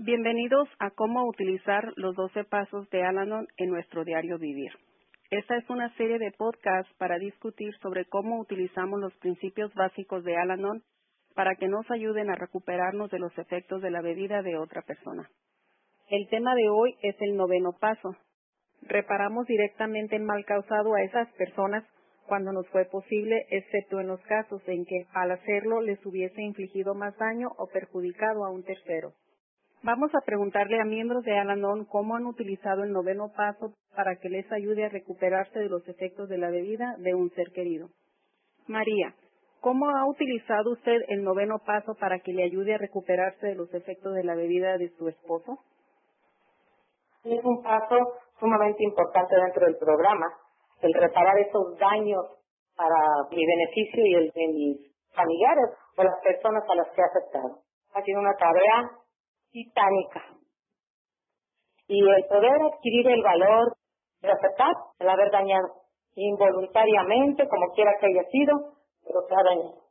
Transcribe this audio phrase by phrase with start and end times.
[0.00, 4.70] Bienvenidos a cómo utilizar los 12 pasos de Alanon en nuestro diario vivir.
[5.28, 10.36] Esta es una serie de podcasts para discutir sobre cómo utilizamos los principios básicos de
[10.36, 10.84] Alanon
[11.34, 15.28] para que nos ayuden a recuperarnos de los efectos de la bebida de otra persona.
[16.08, 18.14] El tema de hoy es el noveno paso.
[18.82, 21.82] Reparamos directamente el mal causado a esas personas
[22.28, 26.94] cuando nos fue posible, excepto en los casos en que al hacerlo les hubiese infligido
[26.94, 29.12] más daño o perjudicado a un tercero.
[29.82, 34.28] Vamos a preguntarle a miembros de Alanon cómo han utilizado el noveno paso para que
[34.28, 37.88] les ayude a recuperarse de los efectos de la bebida de un ser querido.
[38.66, 39.14] María,
[39.60, 43.72] ¿cómo ha utilizado usted el noveno paso para que le ayude a recuperarse de los
[43.72, 45.58] efectos de la bebida de su esposo?
[47.22, 47.96] Es un paso
[48.40, 50.26] sumamente importante dentro del programa,
[50.82, 52.24] el reparar esos daños
[52.76, 52.98] para
[53.30, 54.76] mi beneficio y el de mis
[55.14, 57.60] familiares o las personas a las que he afectado.
[57.94, 58.90] Ha sido una tarea
[59.50, 60.22] titánica.
[61.86, 63.72] Y el poder adquirir el valor
[64.20, 65.68] de aceptar el haber dañado
[66.14, 68.54] involuntariamente, como quiera que haya sido,
[69.04, 69.82] pero se ha dañado.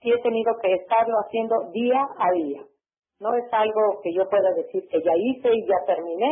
[0.00, 2.62] Y he tenido que estarlo haciendo día a día.
[3.20, 6.30] No es algo que yo pueda decir que ya hice y ya terminé.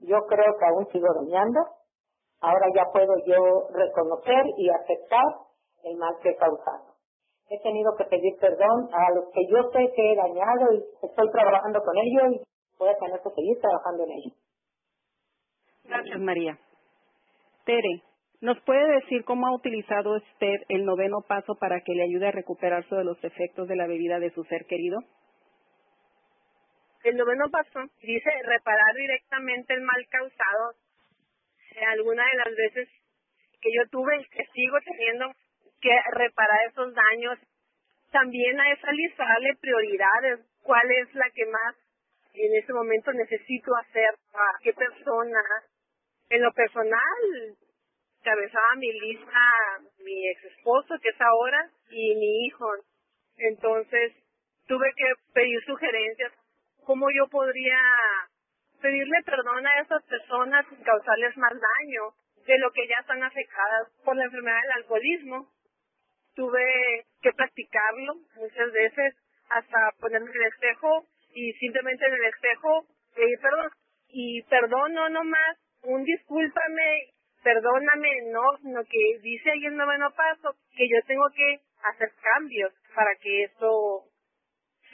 [0.00, 1.60] Yo creo que aún sigo dañando.
[2.40, 5.24] Ahora ya puedo yo reconocer y aceptar
[5.84, 6.91] el mal que he causado
[7.52, 11.30] he tenido que pedir perdón a los que yo sé que he dañado y estoy
[11.30, 14.34] trabajando con ellos y voy a tener que seguir trabajando en ellos.
[15.84, 16.58] Gracias, María.
[17.66, 18.02] Tere,
[18.40, 22.32] ¿nos puede decir cómo ha utilizado usted el noveno paso para que le ayude a
[22.32, 24.98] recuperarse de los efectos de la bebida de su ser querido?
[27.04, 30.72] El noveno paso dice reparar directamente el mal causado.
[31.88, 32.88] Alguna de las veces
[33.60, 35.26] que yo tuve y que sigo teniendo
[35.82, 37.38] que reparar esos daños.
[38.10, 41.76] También a esa lista darle prioridades, cuál es la que más
[42.34, 45.42] en ese momento necesito hacer, a qué persona.
[46.30, 47.56] En lo personal,
[48.22, 49.40] cabezaba mi lista
[49.98, 52.66] mi ex esposo, que es ahora, y mi hijo.
[53.36, 54.12] Entonces,
[54.66, 56.32] tuve que pedir sugerencias,
[56.84, 57.78] cómo yo podría
[58.80, 62.14] pedirle perdón a esas personas y causarles más daño
[62.46, 65.48] de lo que ya están afectadas por la enfermedad del alcoholismo
[66.34, 69.14] tuve que practicarlo muchas veces
[69.50, 73.70] hasta ponerme en el espejo y simplemente en el espejo pedir perdón
[74.08, 77.10] y perdón no nomás un discúlpame
[77.42, 82.72] perdóname no sino que dice ahí el noveno paso que yo tengo que hacer cambios
[82.94, 84.04] para que esto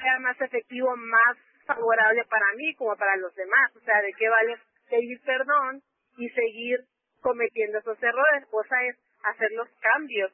[0.00, 3.76] sea más efectivo más favorable para mí como para los demás.
[3.76, 4.56] O sea de qué vale
[4.88, 5.82] pedir perdón
[6.16, 6.80] y seguir
[7.20, 10.32] cometiendo esos errores cosa es hacer los cambios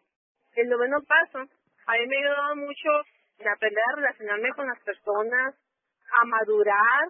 [0.57, 1.39] el noveno paso
[1.87, 2.89] a mí me ha ayudado mucho
[3.39, 5.55] en aprender a relacionarme con las personas,
[6.21, 7.09] a madurar.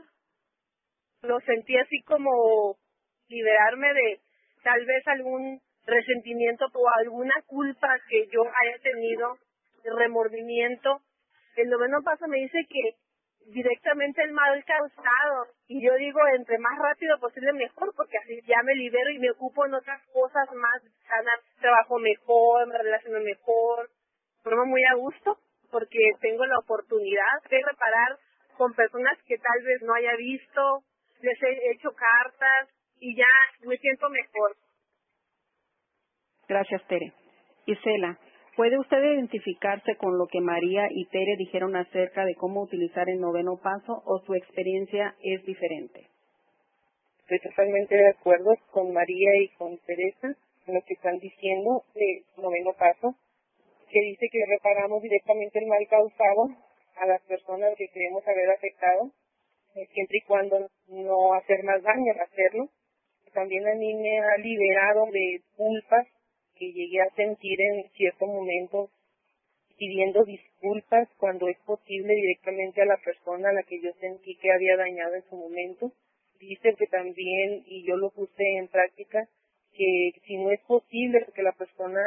[1.22, 2.76] Lo sentí así como
[3.28, 4.20] liberarme de
[4.62, 9.38] tal vez algún resentimiento o alguna culpa que yo haya tenido,
[9.84, 11.00] remordimiento.
[11.56, 12.96] El noveno paso me dice que
[13.46, 15.46] directamente el mal causado.
[15.68, 19.30] Y yo digo, entre más rápido posible mejor, porque así ya me libero y me
[19.30, 23.90] ocupo en otras cosas más sanas, trabajo mejor, me relaciono mejor,
[24.42, 25.38] forma muy a gusto,
[25.70, 28.18] porque tengo la oportunidad de reparar
[28.56, 30.84] con personas que tal vez no haya visto,
[31.20, 32.68] les he hecho cartas
[33.00, 33.26] y ya
[33.66, 34.56] me siento mejor.
[36.46, 37.12] Gracias, Tere.
[37.66, 38.18] Isela,
[38.56, 43.20] ¿Puede usted identificarse con lo que María y Tere dijeron acerca de cómo utilizar el
[43.20, 46.06] noveno paso o su experiencia es diferente?
[47.22, 50.36] Estoy totalmente de acuerdo con María y con Teresa
[50.68, 53.16] en lo que están diciendo del noveno paso,
[53.90, 56.48] que dice que reparamos directamente el mal causado
[56.96, 59.10] a las personas que queremos haber afectado,
[59.74, 62.68] eh, siempre y cuando no hacer más daño hacerlo.
[63.32, 66.06] También a mí me ha liberado de culpas
[66.56, 68.90] que llegué a sentir en cierto momento
[69.76, 74.52] pidiendo disculpas cuando es posible directamente a la persona a la que yo sentí que
[74.52, 75.92] había dañado en su momento.
[76.38, 79.28] Dice que también, y yo lo puse en práctica,
[79.72, 82.00] que si no es posible que la persona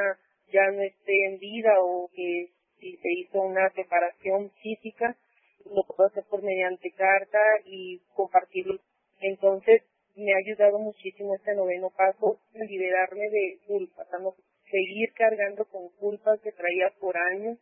[0.51, 2.49] ya no esté en vida o que
[2.79, 5.17] si se hizo una separación física,
[5.65, 8.79] lo puedo hacer por mediante carta y compartirlo.
[9.19, 9.83] Entonces,
[10.15, 14.07] me ha ayudado muchísimo este noveno paso, liberarme de culpas,
[14.69, 17.57] seguir cargando con culpas que traía por años.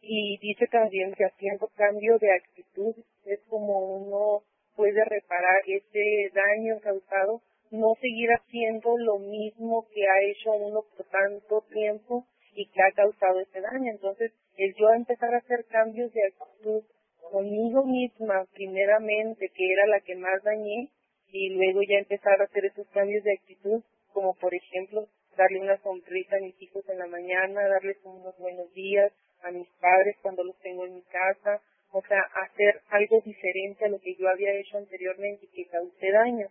[0.00, 2.94] Y dice también que haciendo cambio de actitud
[3.24, 4.42] es como uno
[4.76, 11.06] puede reparar ese daño causado, no seguir haciendo lo mismo que ha hecho uno por
[11.06, 13.90] tanto tiempo y que ha causado ese daño.
[13.90, 16.84] Entonces, el yo empezar a hacer cambios de actitud
[17.30, 20.90] conmigo misma primeramente, que era la que más dañé,
[21.28, 23.82] y luego ya empezar a hacer esos cambios de actitud,
[24.16, 28.72] como por ejemplo darle una sonrisa a mis hijos en la mañana, darles unos buenos
[28.72, 31.60] días a mis padres cuando los tengo en mi casa,
[31.92, 36.10] o sea, hacer algo diferente a lo que yo había hecho anteriormente y que causé
[36.12, 36.48] daño.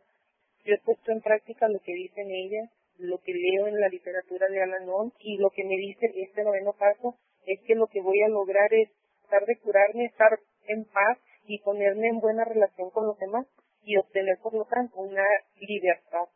[0.64, 2.70] Yo he puesto en práctica lo que dicen ellas,
[3.00, 6.74] lo que leo en la literatura de Alanon y lo que me dice este noveno
[6.74, 8.90] paso es que lo que voy a lograr es
[9.24, 10.38] estar de curarme, estar
[10.68, 13.48] en paz y ponerme en buena relación con los demás
[13.82, 15.26] y obtener por lo tanto una
[15.60, 16.30] libertad.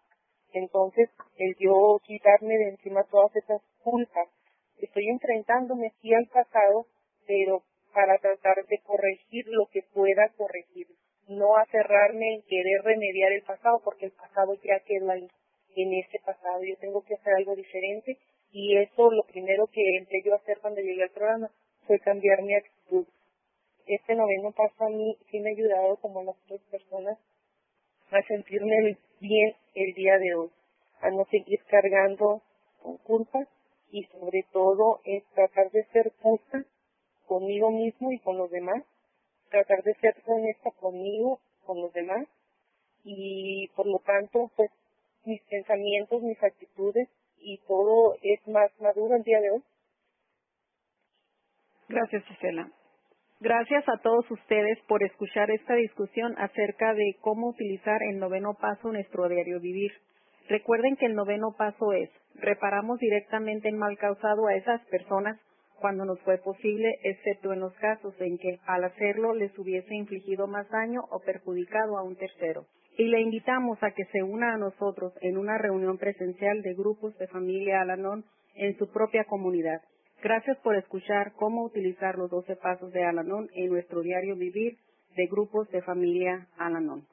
[0.60, 4.28] Entonces, el yo quitarme de encima todas esas culpas,
[4.78, 6.86] estoy enfrentándome sí al pasado,
[7.26, 7.64] pero
[7.94, 10.88] para tratar de corregir lo que pueda corregir,
[11.28, 15.28] no aferrarme en querer remediar el pasado, porque el pasado ya quedó ahí,
[15.76, 16.64] en ese pasado.
[16.64, 18.18] Yo tengo que hacer algo diferente
[18.52, 21.50] y eso lo primero que empecé yo a hacer cuando llegué al programa
[21.86, 23.06] fue cambiar mi actitud.
[23.86, 27.18] Este noveno paso a mí sí me ha ayudado, como las otras personas,
[28.12, 30.50] a sentirme bien el día de hoy,
[31.01, 32.42] a no seguir cargando
[32.81, 33.48] con culpas
[33.92, 36.63] y sobre todo es tratar de ser justa
[37.27, 38.83] conmigo mismo y con los demás,
[39.50, 42.27] tratar de ser honesta conmigo, con los demás
[43.04, 44.71] y por lo tanto pues
[45.25, 47.07] mis pensamientos, mis actitudes
[47.38, 49.63] y todo es más maduro el día de hoy.
[51.88, 52.72] Gracias, Gisela.
[53.41, 58.89] Gracias a todos ustedes por escuchar esta discusión acerca de cómo utilizar el noveno paso
[58.89, 59.94] en nuestro diario vivir.
[60.50, 65.39] Recuerden que el noveno paso es, reparamos directamente el mal causado a esas personas
[65.80, 70.45] cuando nos fue posible, excepto en los casos en que al hacerlo les hubiese infligido
[70.45, 72.65] más daño o perjudicado a un tercero.
[72.97, 77.18] Y le invitamos a que se una a nosotros en una reunión presencial de grupos
[77.18, 78.25] de familia Alanon
[78.56, 79.80] en su propia comunidad.
[80.21, 84.77] Gracias por escuchar cómo utilizar los 12 pasos de Alanon en nuestro diario vivir
[85.16, 87.07] de grupos de familia Alanon.